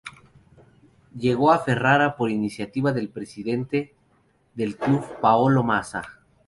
[1.15, 3.93] Llegó a Ferrara por iniciativa del presidente
[4.55, 6.01] del club Paolo Mazza.